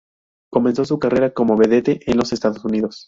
[0.51, 2.99] Comenzó su carrera como vedette en los Estados Unidos.